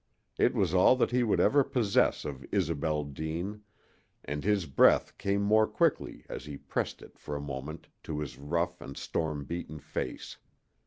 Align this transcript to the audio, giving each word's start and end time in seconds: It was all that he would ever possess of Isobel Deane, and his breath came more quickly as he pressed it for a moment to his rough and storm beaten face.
It 0.39 0.55
was 0.55 0.73
all 0.73 0.95
that 0.95 1.11
he 1.11 1.21
would 1.21 1.39
ever 1.39 1.63
possess 1.63 2.25
of 2.25 2.43
Isobel 2.51 3.03
Deane, 3.03 3.61
and 4.25 4.43
his 4.43 4.65
breath 4.65 5.15
came 5.19 5.43
more 5.43 5.67
quickly 5.67 6.25
as 6.27 6.45
he 6.45 6.57
pressed 6.57 7.03
it 7.03 7.19
for 7.19 7.35
a 7.35 7.39
moment 7.39 7.87
to 8.05 8.17
his 8.19 8.39
rough 8.39 8.81
and 8.81 8.97
storm 8.97 9.45
beaten 9.45 9.77
face. 9.79 10.37